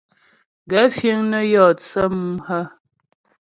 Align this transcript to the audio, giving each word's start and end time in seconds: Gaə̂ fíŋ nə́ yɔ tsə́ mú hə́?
Gaə̂ 0.69 0.87
fíŋ 0.97 1.19
nə́ 1.31 1.43
yɔ 1.51 1.65
tsə́ 1.79 2.05
mú 2.15 2.29
hə́? 2.47 2.63